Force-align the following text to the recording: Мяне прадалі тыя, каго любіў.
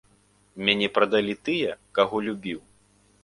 Мяне 0.69 0.87
прадалі 0.95 1.35
тыя, 1.49 1.77
каго 1.99 2.21
любіў. 2.31 2.59